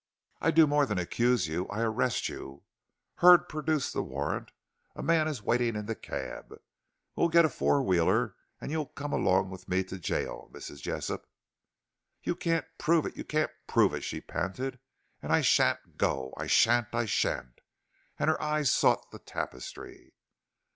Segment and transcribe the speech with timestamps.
[0.41, 2.63] "I do more than accuse you, I arrest you."
[3.17, 4.49] Hurd produced the warrant.
[4.95, 6.55] "A man is waiting in the cab.
[7.15, 10.81] We'll get a four wheeler, and you'll come along with me to gaol, Mrs.
[10.81, 11.27] Jessop."
[12.23, 14.79] "You can't prove it you can't prove it," she panted,
[15.21, 17.61] "and I sha'n't go I sha'n't I sha'n't!"
[18.17, 20.15] and her eyes sought the tapestry.